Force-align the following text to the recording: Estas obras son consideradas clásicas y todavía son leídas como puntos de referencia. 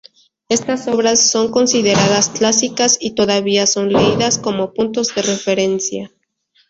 Estas 0.49 0.87
obras 0.87 1.29
son 1.29 1.51
consideradas 1.51 2.29
clásicas 2.29 2.97
y 2.99 3.13
todavía 3.13 3.67
son 3.67 3.93
leídas 3.93 4.39
como 4.39 4.73
puntos 4.73 5.13
de 5.13 5.21
referencia. 5.21 6.11